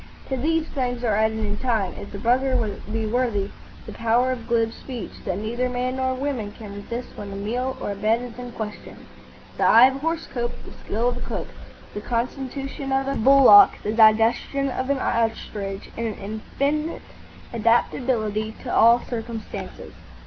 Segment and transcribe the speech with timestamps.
[0.29, 2.55] To these things are added in time, if the brother
[2.91, 3.51] be worthy,
[3.85, 7.77] the power of glib speech that neither man nor woman can resist when a meal
[7.79, 9.05] or a bed is in question,
[9.57, 11.49] the eye of a horse cope, the skill of a cook,
[11.93, 17.03] the constitution of a bullock, the digestion of an ostrich, and an infinite
[17.53, 19.93] adaptability to all circumstances.